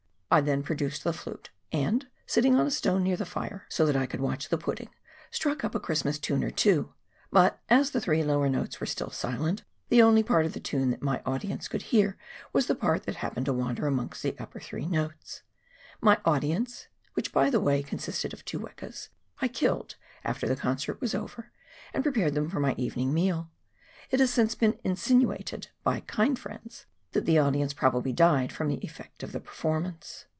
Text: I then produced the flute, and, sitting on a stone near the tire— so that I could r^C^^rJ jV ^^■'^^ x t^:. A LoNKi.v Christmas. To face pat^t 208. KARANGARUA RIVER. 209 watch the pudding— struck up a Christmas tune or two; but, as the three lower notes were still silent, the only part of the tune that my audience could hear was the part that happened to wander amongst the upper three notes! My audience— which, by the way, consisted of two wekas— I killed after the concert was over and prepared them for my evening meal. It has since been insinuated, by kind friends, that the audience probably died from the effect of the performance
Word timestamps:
I 0.33 0.39
then 0.39 0.63
produced 0.63 1.03
the 1.03 1.11
flute, 1.11 1.49
and, 1.73 2.07
sitting 2.25 2.55
on 2.55 2.65
a 2.65 2.71
stone 2.71 3.03
near 3.03 3.17
the 3.17 3.25
tire— 3.25 3.65
so 3.69 3.85
that 3.85 3.97
I 3.97 4.05
could 4.05 4.21
r^C^^rJ 4.21 4.25
jV 4.25 4.29
^^■'^^ 4.29 4.33
x 4.33 4.47
t^:. 4.47 4.47
A 4.47 4.55
LoNKi.v 4.55 4.61
Christmas. 4.69 4.73
To 4.77 4.79
face 4.79 4.85
pat^t 4.95 4.95
208. 4.95 4.95
KARANGARUA 4.95 5.11
RIVER. 5.11 5.11
209 5.11 5.11
watch 5.11 5.27
the 5.27 5.27
pudding— 5.27 5.29
struck 5.35 5.63
up 5.65 5.75
a 5.75 5.79
Christmas 5.81 6.19
tune 6.19 6.43
or 6.45 6.51
two; 6.51 6.93
but, 7.31 7.59
as 7.69 7.91
the 7.91 7.99
three 7.99 8.23
lower 8.23 8.47
notes 8.49 8.79
were 8.79 8.87
still 8.87 9.09
silent, 9.09 9.63
the 9.89 10.01
only 10.01 10.23
part 10.23 10.45
of 10.45 10.53
the 10.53 10.59
tune 10.61 10.91
that 10.91 11.01
my 11.01 11.21
audience 11.25 11.67
could 11.67 11.81
hear 11.81 12.17
was 12.53 12.67
the 12.67 12.75
part 12.75 13.03
that 13.03 13.15
happened 13.17 13.45
to 13.47 13.51
wander 13.51 13.87
amongst 13.87 14.23
the 14.23 14.39
upper 14.39 14.61
three 14.61 14.85
notes! 14.85 15.43
My 15.99 16.17
audience— 16.23 16.87
which, 17.15 17.33
by 17.33 17.49
the 17.49 17.59
way, 17.59 17.83
consisted 17.83 18.31
of 18.31 18.45
two 18.45 18.61
wekas— 18.61 19.09
I 19.41 19.49
killed 19.49 19.95
after 20.23 20.47
the 20.47 20.55
concert 20.55 21.01
was 21.01 21.13
over 21.13 21.51
and 21.93 22.03
prepared 22.05 22.35
them 22.35 22.49
for 22.49 22.61
my 22.61 22.73
evening 22.77 23.13
meal. 23.13 23.51
It 24.11 24.21
has 24.21 24.29
since 24.31 24.55
been 24.55 24.79
insinuated, 24.85 25.67
by 25.83 25.99
kind 25.99 26.39
friends, 26.39 26.85
that 27.13 27.25
the 27.25 27.37
audience 27.37 27.73
probably 27.73 28.13
died 28.13 28.53
from 28.53 28.69
the 28.69 28.75
effect 28.77 29.21
of 29.21 29.33
the 29.33 29.39
performance 29.41 30.27